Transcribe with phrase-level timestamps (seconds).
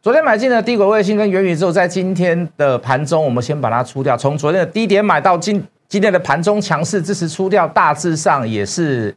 [0.00, 4.16] 昨天买进的低轨卫星跟元宇宙，在今天的盘中，我们先把它出掉。
[4.16, 9.12] 从昨天的低点买到今今天的盘中强势支持出掉，大致上也是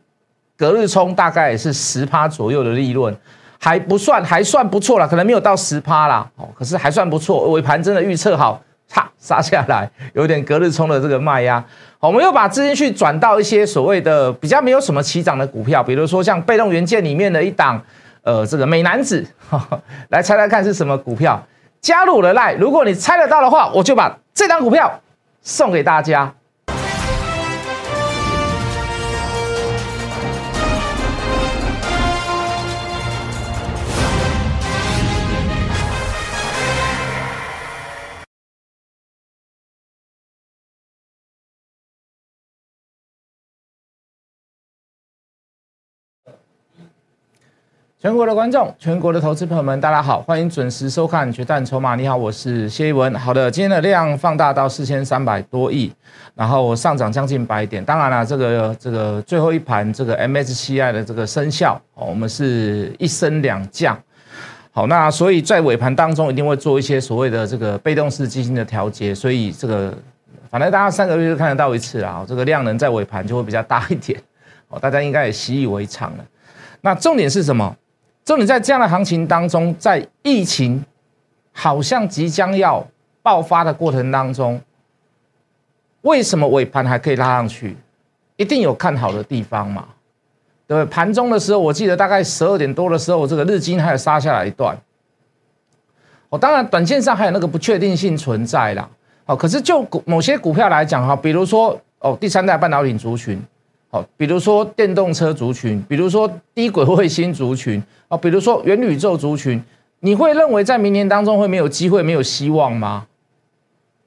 [0.58, 3.16] 隔日冲，大概也是十趴左右的利润，
[3.60, 7.48] 还不算还算不错了，可能没有到十趴啦，哦，可是还算不错。
[7.52, 8.60] 尾盘真的预测好，
[8.92, 11.64] 嚓杀下来，有点隔日冲的这个卖压。
[12.00, 17.80] 我们又把资金去转到一些所谓的比较没有什么起涨的股票，比如说像被动元件里面的一档。
[18.24, 19.26] 呃，这个美男子，
[20.10, 21.42] 来猜猜看是什么股票？
[21.82, 25.00] 加入了赖，如果你猜得到的话，我就把这张股票
[25.42, 26.32] 送给大家。
[48.02, 51.94] 全国的观众，全国的投资朋友们，大家好，欢迎准时收看《决战筹码》。
[51.96, 53.14] 你好，我是谢一文。
[53.14, 55.94] 好的，今天的量放大到四千三百多亿，
[56.34, 57.86] 然后上涨将近百点。
[57.86, 63.96] 当然了，这个这个最后一盘这个 MSCI 的这个生效，我们是一升两降。
[64.72, 69.96] 好，那所以在尾盘当中一定会做一些所谓的这个被动式基金的调节，所以这个
[70.50, 72.26] 反正大家三个月就看得到一次啊。
[72.28, 74.20] 这个量能在尾盘就会比较大一点，
[74.70, 76.26] 哦，大家应该也习以为常了。
[76.84, 77.76] 那重点是什么？
[78.24, 80.84] 就你在这样的行情当中，在疫情
[81.52, 82.86] 好像即将要
[83.22, 84.62] 爆发的过程当中，
[86.02, 87.76] 为什么尾盘还可以拉上去？
[88.38, 89.86] 一定有看好的地方嘛？
[90.68, 90.92] 对不对？
[90.92, 94.78] 盘中的时候，我记得大概十二点多的时候，这个日经还有杀下来一段。
[96.30, 98.90] 哦，当然短线上还有那个不确定性存在啦。
[99.26, 103.42] 哦，可是就股某些股票来讲哈，比如说哦，第三代半导体族群。
[103.94, 109.62] 好，比如说电动车族群，比如说低轨卫星族群，啊，比如说元宇宙族群，
[110.00, 113.06] 你会认为在明年当中会没有机会、没有希望吗？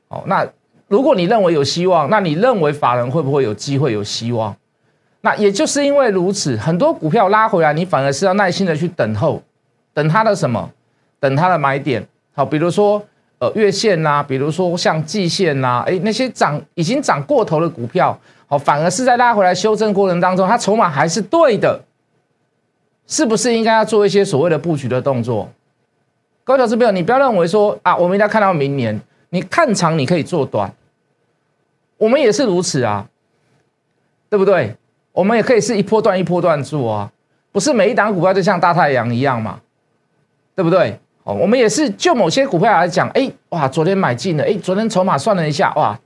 [0.09, 0.47] 好，那
[0.89, 4.57] 如果你认为有希望，那你认为法人会不会有机会、有希望？
[5.21, 9.43] 那也就是因为如此，很多股票拉回来，你反而是要耐心的去等候，
[9.93, 10.71] 等它的什么？
[11.21, 12.03] 等它的买点。
[12.35, 13.03] 好，比如说
[13.39, 18.19] 呃月线呐，比如说像季线呐，哎，那些涨已经涨过头的股票。
[18.47, 21.83] 好，反而是在拉回来修正过程当中，它筹码还是对的，
[23.07, 25.49] 是不是应该要做一些所谓的布局的动作？
[26.45, 29.01] 各位投资朋友，你不要认为说啊，我们一定要看到明年，
[29.31, 30.71] 你看长你可以做短，
[31.97, 33.07] 我们也是如此啊，
[34.29, 34.77] 对不对？
[35.13, 37.11] 我们也可以是一波段一波段做啊，
[37.51, 39.59] 不是每一档股票就像大太阳一样嘛，
[40.55, 40.99] 对不对？
[41.23, 45.99] 哦，我们也是就某些股票来讲，哎，哇，昨天买进了，哎，昨天筹码算了一下，哇。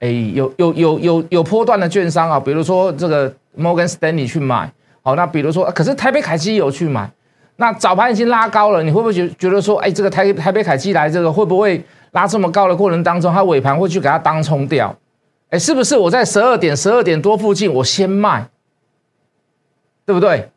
[0.00, 4.70] 哎，有有有有有波段的券商啊，比如说这个摩根斯丹利去买，
[5.02, 7.10] 好，那比如说，可是台北凯基有去买，
[7.56, 14.96] 那早盘已经拉高了，你会不会觉觉得说，哎，这个台台北凯基来这个会不会拉这么高的过程当中，它尾盘会去给它当冲掉？
[15.50, 18.48] 哎，是不是我在十二点十二点多附近我先卖，
[20.06, 20.48] 对不对？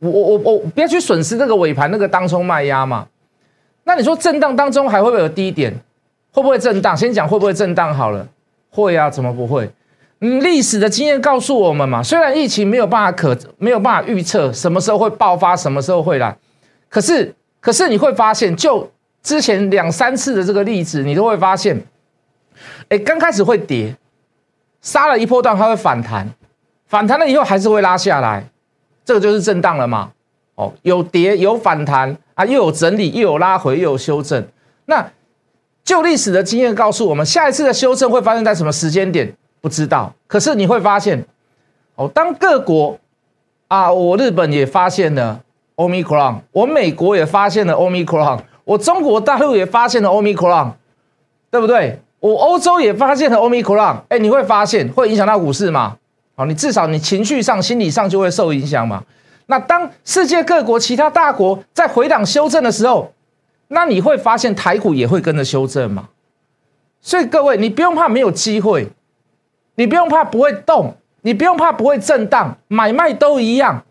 [0.00, 3.06] 我我我我不要去损失这个尾盘那个当冲卖压嘛？
[3.84, 5.72] 那你说震荡当中还会不会有低点？
[6.32, 6.96] 会不会震荡？
[6.96, 8.26] 先讲会不会震荡好了。
[8.70, 9.70] 会啊，怎么不会？
[10.20, 16.36] 嗯，历史的经验告诉我们嘛，虽然疫情没有办法可没有办法预测什么时候会爆发，什么时候会来，
[16.90, 18.90] 可是可是你会发现，就
[19.22, 21.82] 之前两三次的这个例子，你都会发现，
[22.90, 23.96] 哎，刚开始会跌，
[24.82, 26.28] 杀了一波段，它会反弹，
[26.86, 28.44] 反弹了以后还是会拉下来，
[29.06, 30.12] 这个就是震荡了嘛。
[30.56, 34.46] 哦，有跌有反弹啊，又有整理，又有拉回，又有修正，
[34.84, 35.10] 那。
[35.90, 39.28] 就历史的经验告诉我们，下一次的修正会发生在什么时间点？
[39.60, 40.14] 不知道。
[40.28, 41.24] 可是你会发现，
[41.96, 42.96] 哦，当各国
[43.66, 45.40] 啊，我日本也发现了
[45.74, 50.74] Omicron，我美国也发现了 Omicron，我中国大陆也发现了 Omicron，
[51.50, 52.00] 对不对？
[52.20, 55.96] 我欧洲也发现了 Omicron，哎，你会发现会影响到股市吗？
[56.36, 59.02] 好，你至少你情绪上、心理上就会受影响嘛。
[59.46, 63.12] 那当世界各国其他大国在回档修正的时候，
[63.72, 66.08] 那你会发现台股也会跟着修正嘛？
[67.00, 68.88] 所以各位，你不用怕没有机会，
[69.76, 73.84] 你不用怕不会动，你不用怕不会震荡，买卖都一样。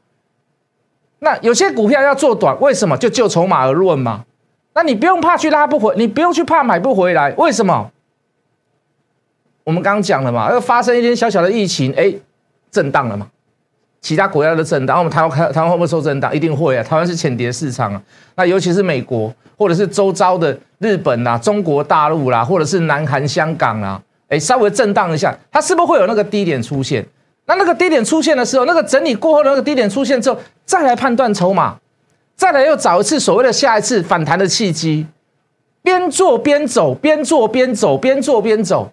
[1.20, 2.98] 那有些股票要做短，为什么？
[2.98, 4.26] 就就筹码而论嘛。
[4.74, 7.90] 那你不用怕去拉不回，你不用去怕买不回来，为什么？
[9.64, 12.14] 我们刚刚讲了嘛，要发生一点小小的疫情，哎，
[12.70, 13.30] 震荡了嘛。
[14.02, 16.34] 其他国家的震荡，我们台湾开台湾会不会受震荡？
[16.34, 16.84] 一定会啊！
[16.84, 18.02] 台湾是浅碟市场啊。
[18.36, 27.06] 那尤其是美国，或者是周遭的日本啦、中国大陆啦，或者是南韩、香港啦，哎，稍微震荡一下，它是不是会有那个低点出现？
[27.46, 31.78] 那那个低点出现的时候，那个整理过后的那个低点出现之后，再来判断筹码，
[32.36, 35.08] 再来又找一次所谓的下一次反弹的契机，
[35.82, 38.92] 边做边走，边做边走，边做边走。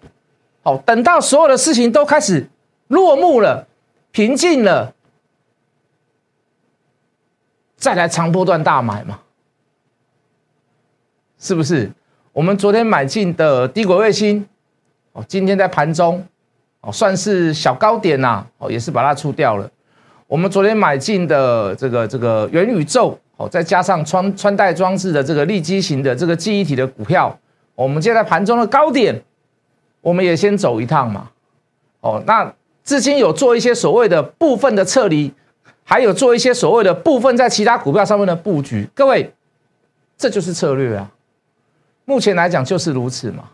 [0.63, 2.49] 好，等到所有的事情都开始
[2.87, 3.67] 落幕了、
[4.11, 4.91] 平静了，
[7.77, 9.19] 再来长波段大买嘛？
[11.39, 11.89] 是不是？
[12.33, 14.45] 我们昨天买进的低轨卫星，
[15.13, 16.23] 哦，今天在盘中，
[16.81, 19.69] 哦，算是小高点呐，哦，也是把它出掉了。
[20.27, 27.39] 我们昨天买进的这个这个元宇宙，哦，再加上穿穿戴装置的这个立基型的这个记忆体的股票，
[27.75, 29.23] 我们现在盘中的高点，
[30.01, 31.29] 我们也先走一趟嘛。
[32.01, 32.53] 哦，那
[32.83, 35.31] 至今有做一些所谓的部分的撤离，
[35.89, 39.33] 还有做一些所谓的部分在其他股票上面的布局，各位，
[40.17, 41.09] 这就是策略啊。
[42.03, 43.45] 目前来讲就是如此嘛，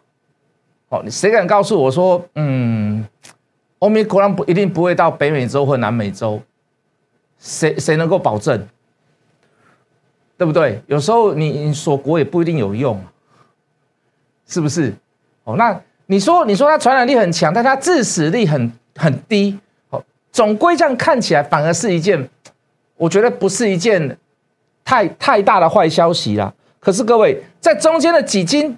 [0.89, 3.07] 哦，你谁敢告诉我说，嗯，
[3.77, 6.41] 欧米果然不一定不会到北美洲或南美洲，
[7.38, 8.68] 谁谁能够保证？
[10.35, 10.81] 对不对？
[10.88, 13.00] 有时候你你锁国也不一定有用，
[14.47, 14.91] 是不是？
[15.44, 19.59] 哦，那你说你说它传染力很强，但它致死力很很低，
[20.33, 22.27] 总归这样看起来反而是一件，
[22.97, 24.18] 我觉得不是一件
[24.83, 26.51] 太太大的坏消息啦。
[26.80, 28.77] 可是各位，在中间的几经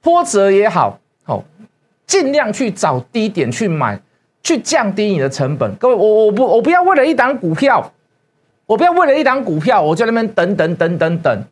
[0.00, 1.44] 波折也好，好，
[2.06, 4.00] 尽量去找低点去买，
[4.42, 5.74] 去降低你的成本。
[5.74, 7.92] 各位，我我不我不要为了一档股票，
[8.64, 11.44] 我不要为了一档股票，我在那边等等等等等。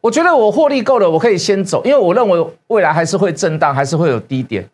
[0.00, 4.68] 我觉得我获利够了，我可以先走，因为我认为未来还是会震荡，还是会有低点，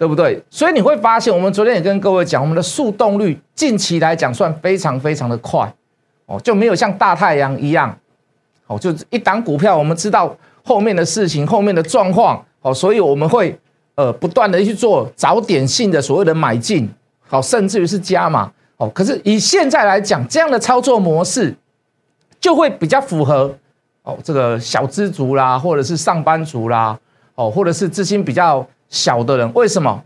[0.00, 0.42] 对不对？
[0.48, 5.70] 所以你会发现，我们昨天也跟各位讲，我们的速动率近期来讲算非常非常的快，
[6.24, 7.94] 哦，就没有像大太阳一样。
[8.66, 13.54] 哦，就一档股票，我们知道后面的事情、后面的状况，哦，所以我们会
[13.94, 16.88] 呃不断的去做早点性的所谓的买进，
[17.28, 21.54] 好，甚至于是加码，哦，可是以现在来讲，这样的操作模式
[22.40, 23.54] 就会比较符合
[24.02, 26.98] 哦，这个小资族啦，或者是上班族啦，
[27.34, 30.04] 哦，或者是资金比较小的人，为什么？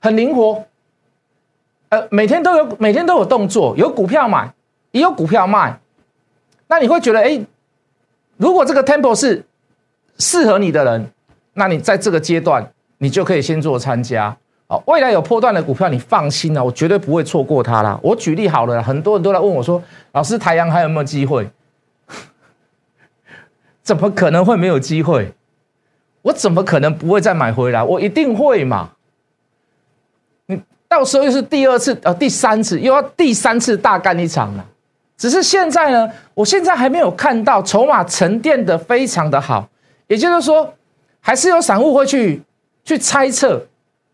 [0.00, 0.64] 很灵活，
[1.90, 4.52] 呃，每天都有每天都有动作，有股票买，
[4.90, 5.78] 也有股票卖，
[6.66, 7.40] 那你会觉得哎？
[8.36, 9.44] 如果这个 tempo 是
[10.18, 11.10] 适合你的人，
[11.52, 14.36] 那你在这个阶段，你就可以先做参加。
[14.66, 17.98] 好，未来有破段的股票，你放心啊，我绝对不会错过它啦。
[18.02, 19.80] 我举例好了，很多人都来问我说
[20.12, 21.48] ：“老师，台阳还有没有机会？”
[23.82, 25.32] 怎么可能会没有机会？
[26.24, 27.82] 我怎么可能不会再买回来？
[27.84, 28.88] 我一定会嘛！
[30.46, 34.64] 你到时候又是第二次、呃第三次，又要第三次大干一场了。
[35.18, 39.68] 只是现在呢，我现在还没有看到筹码沉淀的非常的好，
[40.06, 40.72] 也就是说，
[41.20, 42.40] 还是有散户会去
[42.84, 43.62] 去猜测、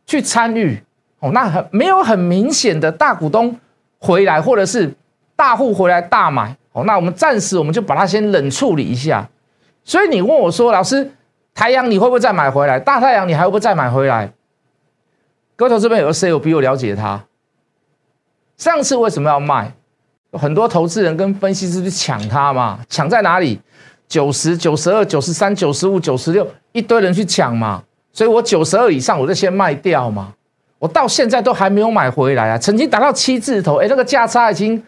[0.05, 0.77] 去参与
[1.21, 1.31] 哦。
[1.33, 3.57] 那很没有很明显的大股东
[4.01, 4.93] 回来，或者是
[5.37, 6.83] 大户回来大买哦。
[6.85, 9.29] 那我们暂时我们就把它先冷处理一下。
[9.85, 11.09] 所以你问我说，老师，
[11.55, 12.81] 太阳你会不会再买回来？
[12.81, 14.33] 大太阳你还会不会再买回来？
[15.57, 17.25] 哥头这边有个 C，我比我了解他，
[18.57, 19.75] 上次为什么要卖？
[20.33, 23.61] 很多投资人跟分析师去抢它嘛，抢在哪里？
[24.09, 27.83] 九十九十二、九十三、九十五、九十六，一堆人去抢嘛。
[28.13, 30.33] 所以我九十二以上，我就先卖掉嘛。
[30.79, 34.83] 我到现在都还没有买回来啊，曾经达到七字头，哎，那个价差已经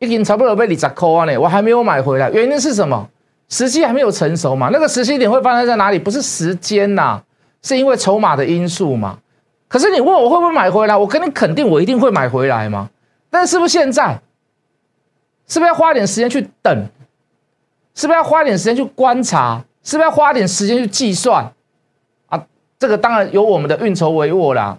[0.00, 3.08] 已经差不多被你砸扣啊呢，我还没有买回来，原因是什么？
[3.50, 4.70] 时机还没有成熟嘛。
[4.72, 5.98] 那个时机点会发生在哪里？
[5.98, 7.20] 不是时间呐，
[7.62, 9.18] 是因为筹码的因素嘛。
[9.68, 12.88] 可是你问我会不会买回来，我跟你肯定，我一定会买回来嘛。
[13.28, 14.18] 但是不是现在？
[15.46, 16.88] 是不是要花点时间去等？
[17.94, 19.62] 是不是要花点时间去观察？
[19.82, 21.52] 是不是要花点时间去计算？
[22.28, 22.40] 啊，
[22.78, 24.78] 这个当然有我们的运筹帷幄啦。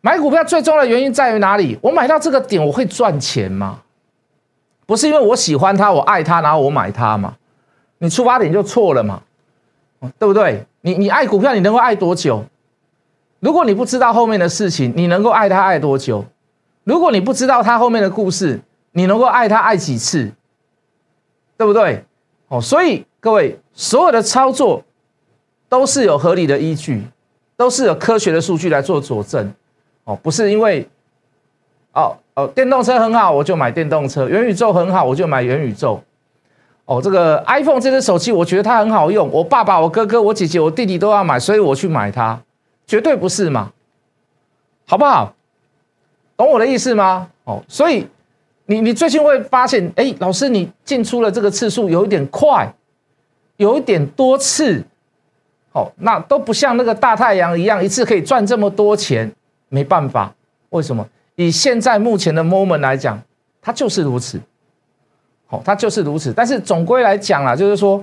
[0.00, 1.78] 买股票最重要的原因在于哪里？
[1.82, 3.80] 我买到这个点，我会赚钱吗？
[4.86, 7.36] 不是因为我喜欢它，我爱它，然后我买它嘛？
[8.00, 9.22] 你出发点就错了嘛？
[10.18, 10.64] 对不对？
[10.80, 12.42] 你你爱股票，你能够爱多久？
[13.38, 16.24] 如果你不知道后面的事情，你能够爱它爱多久？
[16.84, 18.58] 如果你不知道它后面的故事，
[18.92, 20.32] 你能够爱他爱几次，
[21.56, 22.02] 对不对？
[22.48, 24.82] 哦，所以各位所有的操作
[25.68, 27.04] 都是有合理的依据，
[27.56, 29.52] 都是有科学的数据来做佐证。
[30.04, 30.88] 哦，不是因为
[31.92, 36.02] 哦哦电动车很好，我就买电动车；元宇宙很好，我就买元宇宙。
[36.90, 42.36] 哦，这个 iPhone 这只手机，我觉得它很好用，我爸爸、我哥哥、我姐姐、我弟弟都要买，所以我去买它，
[42.84, 43.70] 绝对不是嘛？
[44.88, 45.32] 好不好？
[46.36, 47.28] 懂我的意思吗？
[47.44, 48.08] 哦，所以。
[48.66, 52.72] 你你最近会发现，哎，老师，你进出了这个次数有一点快，
[53.56, 54.80] 有一点多次，
[55.72, 59.28] 好，那都不像那个大太阳一样，一次可以赚这么多钱，
[59.70, 60.32] 没办法，
[60.68, 61.04] 为什么？
[61.34, 63.20] 以现在目前的 moment 来讲，
[63.60, 64.40] 它就是如此，
[65.50, 66.32] 哦，它就是如此。
[66.32, 68.02] 但是总归来讲啦，就是说，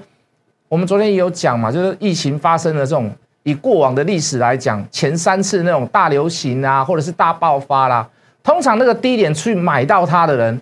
[0.69, 3.09] 我们昨天也有讲嘛，就是疫情发生的这种，
[3.43, 8.07] 以过往的历史来讲，前三次那种大流行啊，或者是大爆发啦，
[8.43, 10.61] 通常那个低点去买到它的人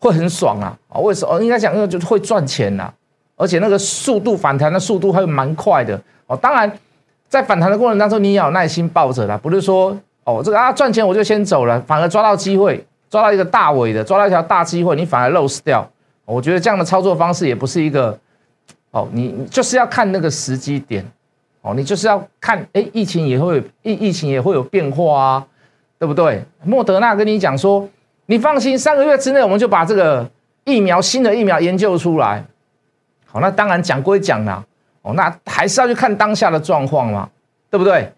[0.00, 0.76] 会很爽啊。
[0.88, 1.40] 啊，为什么？
[1.40, 2.92] 应该讲，因为就会赚钱呐，
[3.36, 6.00] 而且那个速度反弹的速度还蛮快的。
[6.26, 6.70] 哦，当然，
[7.28, 12.84] 在反弹的过程当中，你也要耐心抱着啦，不是说哦这个啊赚钱我就先走了，反而抓到机会。
[13.14, 15.88] 抓到一个大尾的，抓到一条大机会，你反而 lose 掉。
[16.24, 18.18] 我觉得这样的操作方式也不是一个
[18.90, 21.04] 哦，你就是要看那个时机点
[21.62, 25.46] 哦，你就是要看，哎，疫情也会疫疫情也会有变化啊，
[25.96, 26.42] 对不对？
[26.64, 27.88] 莫德纳跟你讲说，
[28.26, 30.28] 你放心，三个月之内我们就把这个
[30.64, 32.44] 疫苗新的疫苗研究出来。
[33.26, 34.64] 好，那当然讲归讲啦，
[35.02, 37.30] 哦，那还是要去看当下的状况嘛，
[37.70, 38.10] 对不对？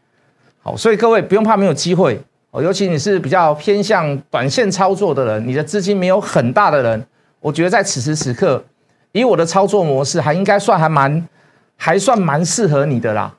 [0.63, 2.19] 好，所以各位不用怕没有机会。
[2.63, 7.07] 尤其你是比较偏向短线操作的人，你的资金没有很大的人，
[7.41, 8.65] 我觉得在此时此刻，
[9.13, 11.29] 以我的操作模式，还应该算还蛮，
[11.77, 13.35] 还算蛮适合你的啦，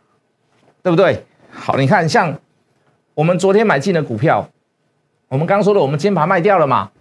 [0.84, 1.26] 对不对？
[1.52, 2.38] 好，你看像
[3.14, 4.48] 我们昨天买进的股票，
[5.30, 6.92] 我们刚刚说的，我们今天把它卖掉了嘛，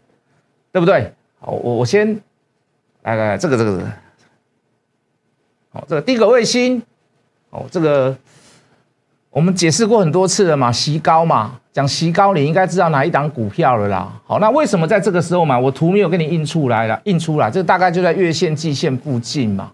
[0.72, 1.12] 对不对？
[1.40, 2.20] 好，我我先
[3.02, 3.82] 来来来，这个这个，
[5.70, 6.82] 好，这个第一个卫星，
[7.50, 8.16] 哦，这个。
[9.28, 14.10] 我们解释过很多次了嘛，席高嘛，讲席高，你应该知道哪一档股票了啦。
[14.26, 15.60] 好，那为什么在这个时候买？
[15.60, 19.70] 我图没有给你印出来了，印出来，这大概就在月线、季线附近嘛。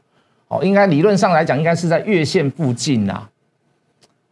[0.49, 3.28] 好，应该理论上来讲，应该是在月线附近啦。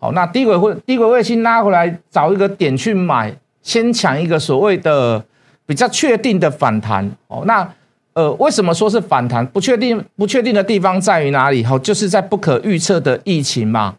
[0.01, 5.25] 好，那低轨会低轨卫星拉回来，找一个点去买，先抢一个所谓的
[5.65, 7.09] 比较确定的反弹。
[7.29, 7.73] 哦，那
[8.15, 9.47] 呃，为什么说是反弹？
[9.47, 11.65] 不确定不确定的地方在于哪里？
[11.65, 13.95] 好，就是在不可预测的疫情嘛。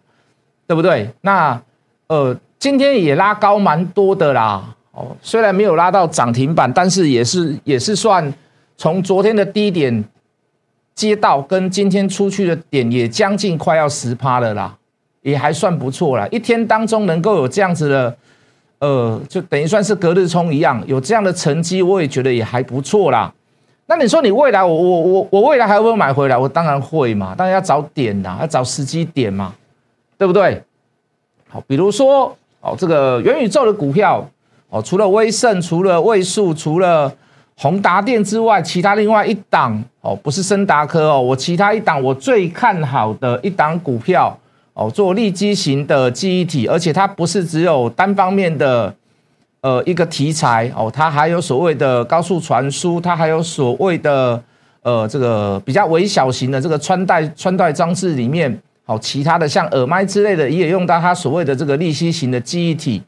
[0.67, 1.09] 对不对？
[1.21, 1.61] 那
[2.07, 4.63] 呃，今天也拉高蛮多的啦。
[4.91, 8.31] 哦，虽然没有拉到涨停板，但是也是也是算
[8.77, 10.03] 从昨天的低点
[10.93, 14.77] 接到跟今天出去的点也将近快要十趴了啦，
[15.23, 16.27] 也还算不错啦。
[16.29, 18.15] 一天当中能够有这样子的，
[18.77, 23.33] 呃，就等于算是隔日冲一样，有这样的成绩，我也觉得也还不错啦。
[23.87, 26.37] 那你说你未来我我我我未来还会不会买回来？
[26.37, 29.55] 我当然会嘛，当然要找点呐，要找时机点嘛。
[30.15, 30.61] 对不对？
[31.49, 34.23] 好，比如说哦，这个元宇宙的股票
[34.69, 37.11] 哦，除了威盛、除了位数、除了
[37.57, 44.37] 宏达电之外，其他另外一档哦，不是森达科哦，我其他一档我最看好的一档股票
[44.73, 48.93] 哦，做立基型的记忆体，而且它不是只有单方面的
[49.61, 54.41] 呃一个题材哦，它还有所谓的高速传输，它还有所谓的
[54.83, 58.55] 呃这个比较微小型的这个穿戴穿戴装置里面。
[58.91, 63.01] 好，其他的像耳麦之类的，也用到它所谓的这个利息型的记忆体。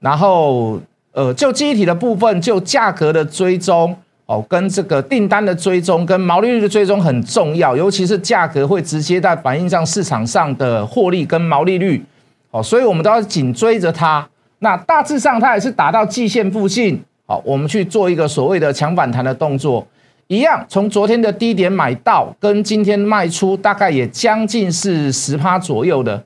[0.00, 0.80] 然后，
[1.12, 12.02] 呃，就记忆体的部分，就价格的追踪，哦，跟这个订单的追踪，跟毛利率的追踪很重要，尤其是价格会直接在反映上市场上的获利跟毛利率。
[12.50, 14.26] 哦，所以我们都要紧追着它。
[14.60, 16.98] 那大致上，它也是达到季线附近。
[17.26, 19.86] 好，我们去做一个所谓的强反弹的动作。
[20.28, 26.24] 一样，从昨天的低点买到，跟今天卖出，大概也将近是十趴左右的。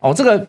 [0.00, 0.44] 哦，这个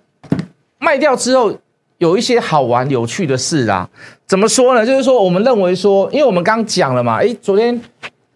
[0.80, 1.56] 卖掉之后，
[2.00, 3.88] 有一些好玩有趣的事啦。
[4.26, 4.84] 怎么说呢？
[4.84, 7.80] 就是说，我们认为说，因为我们刚讲了嘛，诶，昨天，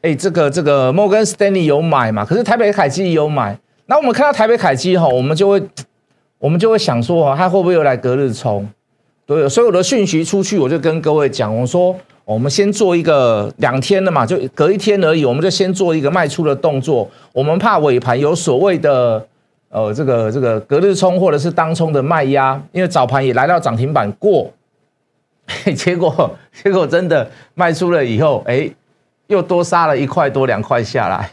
[0.01, 3.57] 诶，这个这个摩根斯丹利有买嘛，可是台北凯基也有买。
[3.87, 5.59] 那我们看到台北凯基哈，我们就会，
[6.37, 8.69] 我们就会想说，它会不会又来隔日冲？
[9.25, 11.95] 对，所以我的讯息出去，我就跟各位讲，我说。
[12.25, 17.07] 我们先做一个两天的嘛，就隔一天而已，我们就先做一个卖出的动作。
[17.31, 19.23] 我们怕尾盘有所谓的
[19.69, 24.51] 呃这个这个隔日冲或者是当冲的卖压，因为早盘也来到涨停板过，
[25.77, 28.67] 结果结果真的卖出了以后，哎，
[29.27, 31.29] 又多杀了一块多两块下来。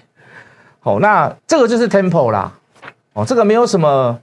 [0.81, 2.53] 好，那这个就是 temple 啦。
[3.15, 4.21] 哦，这个没有什么，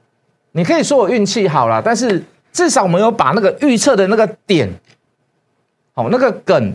[0.52, 4.70] 你可以说我运气好了，但是至少我们有把那个预测的那个点。
[6.00, 6.74] 哦，那个梗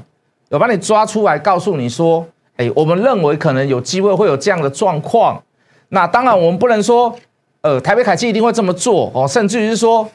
[0.51, 2.23] 有把你抓出来，告诉你说，
[2.57, 5.43] 哎，我们认为可能有机会会有这样的状况。
[5.89, 7.17] 那当然，我们不能说，
[7.63, 10.07] 呃，台北凯基一定会这么做哦，甚至于是说，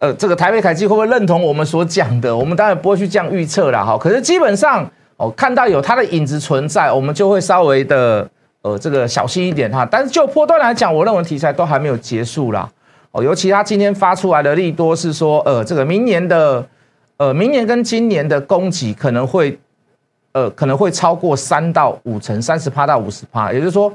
[0.00, 2.36] 呃，这个台北凯基会不会认同我们所讲的？
[2.36, 3.96] 我们当然不会去这样预测了哈。
[3.96, 8.28] 可是基本上，哦，看到有它的影子存在，我们就会稍微的，
[8.60, 9.88] 呃，这个小心一点哈。
[9.90, 12.68] 但是就波段来讲，我认为题材都还没有结束啦。
[13.12, 16.62] 哦，尤其他今天发出来的利多是说，呃，这个明年的。
[17.18, 19.58] 呃，明年跟今年的供给可能会，
[20.30, 23.92] 呃，可能会超过三到五成，三十趴到五十趴，也就是说，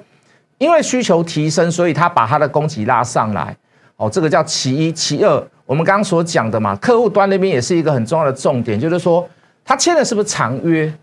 [0.58, 3.56] 因为需求提升，所以他把他的供给拉上来。
[3.96, 9.26] 哦，这个叫其一，其二，我们刚刚所讲的嘛，客户端那边也是一个很重要的重点，就是说
[9.64, 10.94] 他签的是不是长约？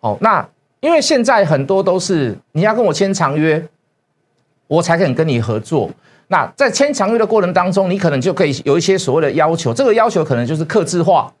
[0.00, 0.46] 哦，那
[0.80, 3.66] 因为现在很多都是你要跟我签长约，
[4.66, 5.90] 我才肯跟你合作。
[6.28, 11.32] 那在签长约的过程当中，你可能就可以有一些所谓的要求，这个要求可能就是克制化。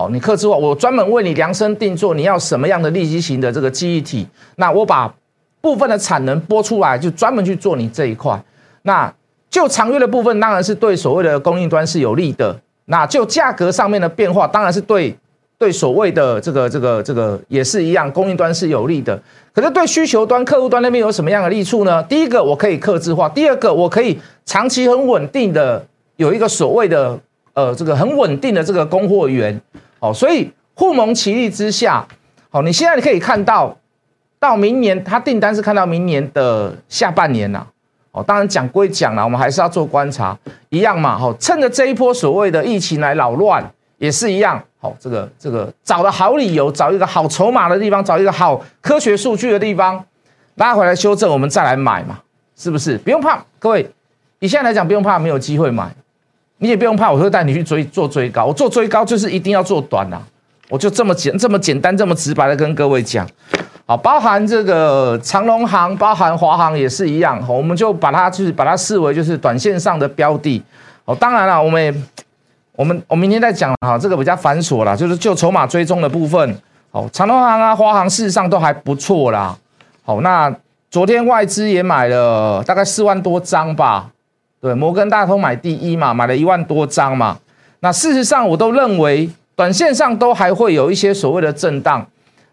[0.00, 4.26] 哦，你克制化，我专门为你量身定做，你要什么样的立基型的这个记忆体？
[4.56, 5.14] 那我把
[5.60, 8.42] 部分的产能拨出来，就专门去做你这一块。
[8.82, 9.12] 那
[9.50, 12.58] 就长约的部分，当然是对所谓的供应端是有利的。
[12.86, 15.14] 那就价格上面的变化，当然是对
[15.58, 19.20] 对所谓的这个这个这个也是一样，供应端是有利的。
[19.52, 22.02] 可是对需求端、客户端那边有什么样的利处呢？
[22.04, 25.84] 第一个，我可以克制化；第二个，我可以长期很稳定的
[26.16, 27.20] 有一个所谓的
[27.52, 29.60] 呃这个很稳定的这个供货源。
[30.00, 32.04] 哦，所以互蒙其利之下，
[32.50, 33.76] 好，你现在可以看到，
[34.38, 37.66] 到明年它订单是看到明年的下半年呐。
[38.12, 40.36] 哦，当然讲归讲了，我们还是要做观察，
[40.70, 41.16] 一样嘛。
[41.16, 43.64] 好，趁着这一波所谓的疫情来扰乱，
[43.98, 44.60] 也是一样。
[44.80, 50.04] 好，这个这个找的好理由，找一个好筹码的地方，找一个好科学数据的地方，
[50.56, 52.18] 拉回来修正，我们再来买嘛，
[52.56, 52.98] 是不是？
[52.98, 53.88] 不用怕，各位，
[54.40, 55.94] 你现在来讲不用怕没有机会买，
[56.60, 60.20] 你也不用怕，我会带你去追做追高，我做追高就是一定要做短呐，
[60.68, 63.26] 我就这么简这么简单这么直白的跟各位讲。
[63.86, 70.62] 好，包含这个长隆行，包含华航也是一样，我们就把它就是把它视为就是短线上的标的。
[71.06, 72.04] 哦，当然了，我们
[72.76, 76.56] 我们我明天再讲哈，这个比较繁琐啦，就是就筹码追踪的部分。
[76.92, 79.56] 好，长隆行啊，华航事实上都还不错啦。
[80.04, 80.54] 好，那
[80.90, 84.08] 昨天外资也买了大概四万多张吧，
[84.60, 87.38] 对，摩根大通买第一嘛，买了一万多张嘛。
[87.80, 92.06] 那事实上我都认为，短线上都还会有一些所谓的震荡。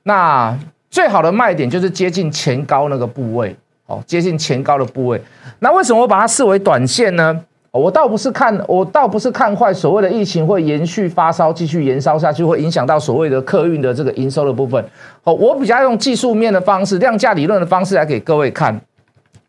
[0.04, 0.58] 那
[0.90, 3.54] 最好的卖点就是接近前高那个部位，
[3.88, 5.22] 哦，接近前高的部位。
[5.60, 7.44] 那为什么我把它视为短线呢？
[7.72, 14.84] 我倒不是看，我倒不是看坏所谓的疫情会延续发烧，继续延烧下去，会影响到所谓的客运的这个营收的部分。
[15.24, 18.80] 哦，我比较用技术面的方式，量价理论的方式来给各位看。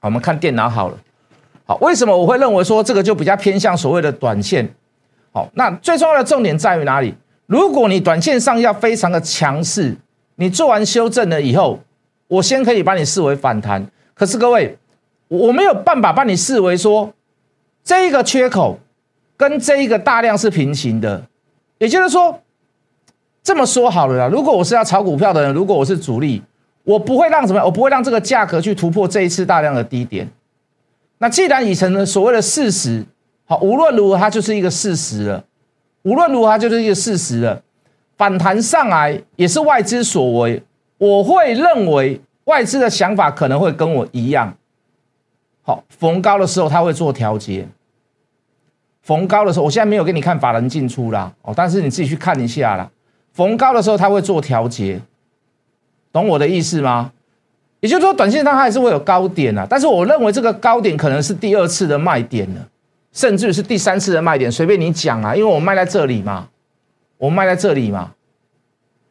[0.01, 0.99] 我们看电脑好了。
[1.69, 4.69] 好，为什么我会认为说这个就比较偏向所谓的短线？
[5.31, 7.15] 好，那最重要的重点在于哪里？
[7.47, 9.95] 如果你短线上要非常的强势。
[10.41, 11.81] 你做完修正了以后，
[12.29, 13.85] 我先可以把你视为反弹。
[14.15, 14.79] 可是各位，
[15.27, 17.13] 我没有办法把你视为说
[17.83, 18.79] 这一个缺口
[19.37, 21.21] 跟这一个大量是平行的。
[21.79, 22.41] 也就是说，
[23.43, 26.41] 这么说好了啦，如果我是要炒股票的人，如果我是主力，
[26.85, 30.29] 我不会让什么，我不会让这个价格去突破这一次大量的低点。
[31.19, 33.05] 那既然已成了所谓的事实，
[33.45, 35.45] 好，无论如何它就是一个事实了。
[36.03, 37.63] 无论如何它就是一个事实了。
[38.17, 40.63] 反弹上来也是外资所为，
[40.99, 44.57] 我会认为外资的想法可能会跟我一样。
[45.63, 47.69] 好，逢高的时候他会做调节。
[49.03, 52.91] 逢高的时候，我现在没有给你看法人进出啦，哦，但是你自己去看一下啦。
[53.33, 55.01] 逢高的时候他会做调节，
[56.13, 57.13] 懂我的意思吗？
[57.81, 62.61] 也就是说，短线它还是会有高点啊，但是我认为这个高点可能是第二次的卖点了，
[63.13, 66.49] 甚至是第三次的卖点，随便你讲啊，因为我卖在这里嘛。
[67.21, 68.13] 我卖在这里嘛，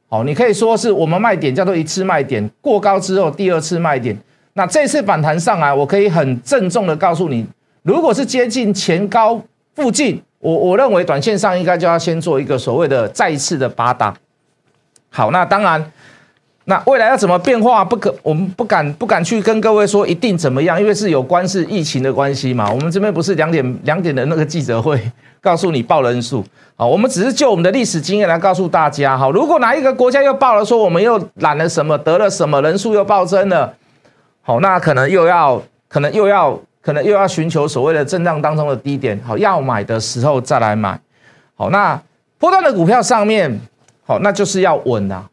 [0.08, 4.18] 好，你可以说是我们卖点叫做一次卖点，过高之后第二次卖点。
[4.54, 7.46] 那这次反弹上来，我可以很郑重的告诉你，
[7.84, 9.44] 如果是接近前高
[9.76, 14.16] 附近，我我认为短线上应该就要先做一个所谓的再次的八打。
[15.10, 15.92] 好，那当然，
[16.70, 22.70] 那未来要怎么变化，不可我们不敢不敢去跟各位说一定怎么样，因为是有关是疫情的关系嘛。
[22.72, 25.02] 我们这边不是两点两点的那个记者会。
[25.40, 26.44] 告诉你报人数，
[26.76, 33.72] 好，我们只是就我们的历史经验来告诉大家，好，如果哪一个国家又报了说我们又染了什么，得了什么，人数又暴增了，
[34.42, 41.00] 好，那可能又要，可能又要，可能又要寻求所谓的震荡当中的低点，好，要买的时候再来买，
[41.56, 41.98] 好，那
[42.40, 43.62] 波段的股票上面，
[44.06, 45.24] 好，那就是要稳啊，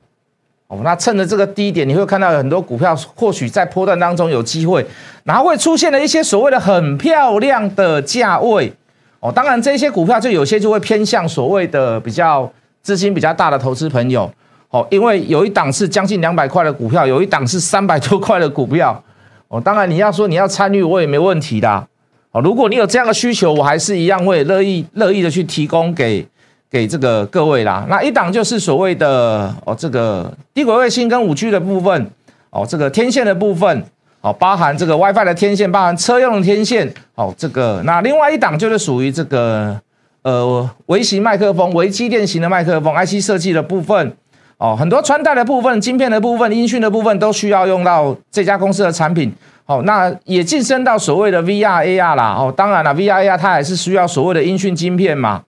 [0.82, 4.84] 那趁着这个低点，你会看到很多股票或许在波段当中有机会，
[5.24, 8.72] 然后会出现了一些所谓的很漂亮的价位。
[9.20, 12.50] 哦，当然这些股票就有些就会偏向所谓的比较
[12.82, 14.30] 资金比较大的投资朋友，
[14.68, 19.02] 哦，因为有一档是将近两百块的股票，有一档是三百多块的股票，
[19.48, 21.86] 哦，当然你要说你要参与，我也没问题的，
[22.32, 26.26] 哦，如果你有这样的需求，我还是一样会乐意乐意的去提供给
[26.74, 27.86] 给这个各位啦。
[27.88, 32.10] 那一档就是所谓的哦这个低轨卫星跟五 G 的部分，
[32.50, 33.84] 哦，这个天线的部分。
[34.22, 36.92] 哦，包含这个 WiFi 的天线，包含车用的天线。
[37.14, 39.78] 哦，这个那另外一档就是属于这个
[40.22, 44.16] 呃微型麦克风、微机电型的麦克风 IC 设计的部分。
[44.56, 49.30] 哦，很多穿戴的部分、晶片的部分、音讯的部分都需要用到这家公司的产品。
[49.66, 52.34] 哦，那也晋升到所谓的 VR AR 啦。
[52.38, 55.42] 哦，当然了，VR AR 它还是需要所谓的音讯晶片嘛。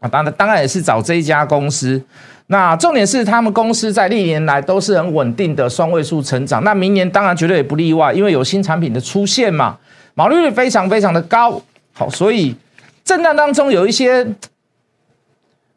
[0.00, 2.02] 啊，当然当然也是找这一家公司。
[2.48, 9.78] 那重点是他们公司在历年来都是很稳定的双位数成长，那明年当然绝对也不例外，因为有新产品的出现嘛，
[10.14, 11.62] 毛利率非常非常的高。
[11.92, 12.56] 好，所以
[13.04, 14.26] 震荡当中有一些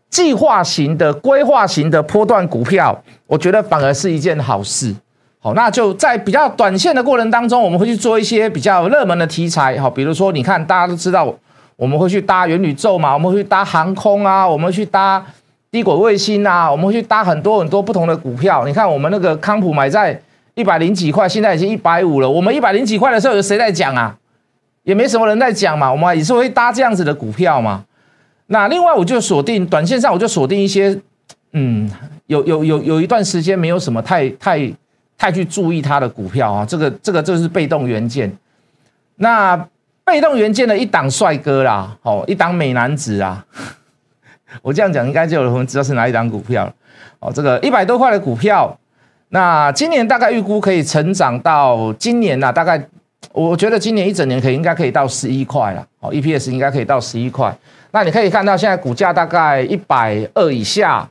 [0.09, 4.95] 计划型的、规划型的波段股票，我觉得反而是一件好事。
[5.39, 9.77] 好，那就在比较短线的过程当中，我们会去做一些比较热门的题材。
[9.79, 11.31] 好，比如说你看，大家都知道
[11.83, 15.21] 我们会去搭元宇宙嘛，我们会去搭航空啊，我们去搭
[15.69, 18.65] 低轨卫星啊，我们会去搭很多很多不同的股票。
[18.65, 20.17] 你看我们那个康普买在
[20.55, 22.29] 一百零几块，现在已经一百五了。
[22.29, 24.15] 我们一百零几块的时候有谁在讲啊？
[24.83, 25.91] 也没什么人在讲嘛。
[25.91, 27.83] 我们也是会搭这样子的股票嘛。
[28.47, 30.97] 那另外我就锁定短线上，我就锁定一些，
[31.51, 31.91] 嗯，
[32.27, 34.73] 有有有有一段时间没有什么太太。
[35.15, 38.29] 太去注意它的股票啊，这个这个就是被动元件。
[39.15, 39.55] 那
[40.05, 43.45] 被动元件的一档帅哥啦，哦，一档美男子啊。
[44.61, 46.73] 我这样讲应该就有人知道是哪一档股票了。
[47.19, 48.77] 哦，这个一百多块的股票，
[49.29, 52.87] 那今年大概预估可以成长到今年呐，大概
[53.31, 55.87] 我觉得今年一整年可以应该可以到十一块了。
[55.99, 57.55] 哦，EPS 应该可以到十一块。
[57.91, 61.09] 那你可以看到现在股价大概一百二以下。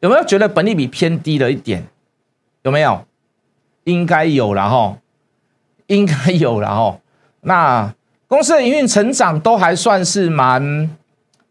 [0.00, 1.84] 有没有觉得本利比偏低了一点？
[2.62, 3.04] 有没有？
[3.84, 4.96] 应该有了哈，
[5.90, 6.96] 应该有了哦。
[7.42, 7.92] 那
[8.28, 10.88] 公司的营运成长都还算是蛮，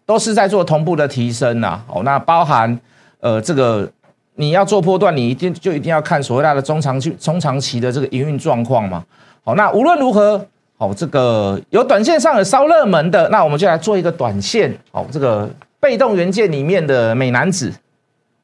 [0.06, 1.82] 都是在做同步的提升呐。
[1.88, 2.80] 哦，那包含
[3.20, 3.90] 呃这个
[4.36, 9.04] 你要做波段，你一定就一定要看所谓的中长期、中长期的这个营运状况嘛。
[9.44, 10.46] 好，那无论如何，
[10.78, 14.74] 哦这个有短线上有烧热门的，那我们就来做一个短线。
[14.92, 15.50] 哦，这个
[15.80, 17.74] 被动元件里面的美男子。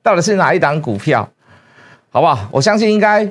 [0.04, 1.28] 到底是哪一档股票，
[2.12, 2.48] 好不好？
[2.52, 3.28] 我相信应该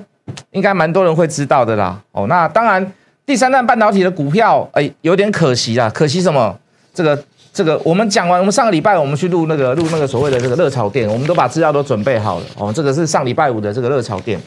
[0.55, 2.01] 应该蛮多人会知道的啦。
[2.13, 2.93] 哦，那当然，
[3.27, 5.91] 第三代半导体的股票，哎，有点可惜啦。
[5.91, 6.59] 可惜什么？
[6.95, 12.47] 这个这个，我们讲完，我们上个礼拜我们去录那个录那个所谓的这个热炒店，我们都把资料都准备好了。
[12.57, 14.41] 哦，这个是上礼拜五的这个热炒店。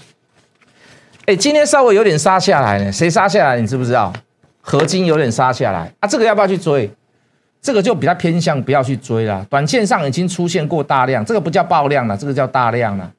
[1.26, 2.92] 哎，今天稍微有点杀下来呢。
[2.92, 3.60] 谁杀下来？
[3.60, 4.12] 你知不知道？
[4.62, 6.08] 合金有点杀下来啊。
[6.08, 6.90] 这个要不要去追？
[7.62, 13.12] 这个就比较偏向不要去追啦，短线上已经出现过大量，这个不叫爆量了，这个叫大量了。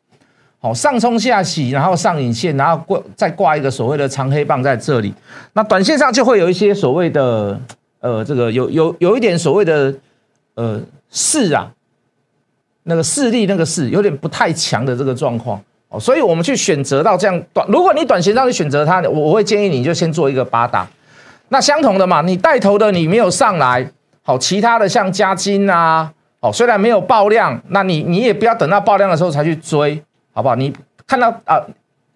[0.61, 5.15] 好，上冲下洗，然后上影线，然后挂再挂一个所谓的长黑棒在这里，
[5.53, 7.61] 那短线上就会有一些所谓的
[8.01, 9.95] 呃，这个有有有一点所谓的
[10.55, 11.71] 呃势啊，
[12.83, 15.61] 那个势力那个势有点不太强的这个状况。
[15.91, 20.87] 哦，所以我们去选择到这样短，如果你短线上去选择它，我我会建议你就先做一个八打，
[21.49, 23.91] 那相同的嘛，你带头的你没有上来。
[24.21, 30.03] 好，其他的像加金啊，哦，虽然没有爆量，那你你也不要等到爆量的时候才去追，
[30.39, 30.55] 好不好？
[30.55, 30.73] 你
[31.05, 31.61] 看到啊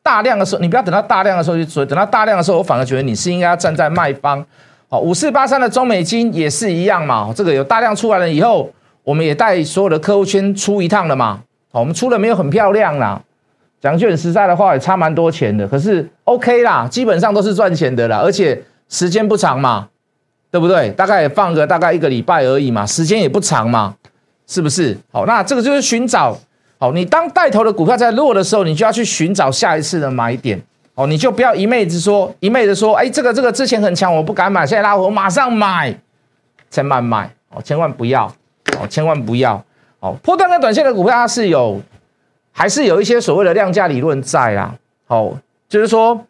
[0.01, 4.47] 大量的时候，你不要等到大量的时候去追，等到大量的时候，我反而觉得你是应该要站在卖方。
[4.89, 8.71] 好，五四八三的中美金也是一样嘛，这个有大量出来了以后，
[9.03, 11.41] 我们也带所有的客户圈出一趟了嘛。
[11.73, 13.21] 好，我们出的没有很漂亮啦，
[13.81, 19.89] 讲句很实在的话，也差蛮多钱的，可是 OK 啦，基本上都是赚钱的啦，而且时间不长嘛。
[20.53, 20.91] 对不对？
[20.91, 23.97] 大概也放个大概一个礼拜而已嘛，时间也不长嘛，
[24.47, 24.95] 是不是？
[25.11, 26.39] 好，那这个就是寻找。
[26.83, 30.61] 好，你当带头的股票在落的时候，你就要去寻找下一次的买点。
[30.97, 35.97] 哦，你就不要一昧子说，一昧的说，哎，这个这个之前很强，我不敢买，现在拉我马上买，
[36.73, 38.25] 千万买哦，千万不要
[38.81, 39.65] 哦，千万不要
[40.01, 40.17] 哦。
[40.25, 41.81] 破断跟短线的股票它是有，
[42.51, 44.75] 还是有一些所谓的量价理论在啊。
[45.07, 46.27] 好，就是说，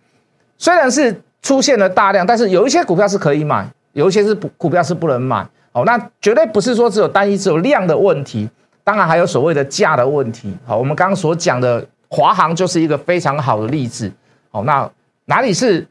[0.59, 3.67] 虽然是出现了大量，但是有一些股票是可以买。
[3.95, 8.47] 有一些是股票是不能买哦，那绝对不是说只有单一只有量的问题，
[8.85, 10.55] 当然还有所谓的价的问题。
[10.67, 14.11] 好，我们刚刚所讲的华航就是一个非常好的例子。
[14.51, 14.91] 好，那
[15.27, 15.87] 哪里是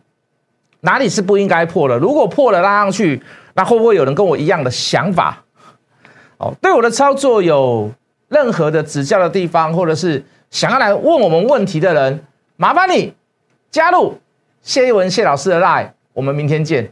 [0.81, 1.97] 哪里是不应该破的？
[1.97, 3.21] 如果破了拉上去，
[3.53, 5.43] 那会不会有人跟我一样的想法？
[6.37, 7.91] 哦，对我的操作有
[8.29, 12.25] 任何的指教的地方，或者是想要来问我们问题的人，
[12.57, 13.13] 麻烦你
[13.69, 14.19] 加入
[14.61, 16.91] 谢一文谢老师的 line，我们明天见。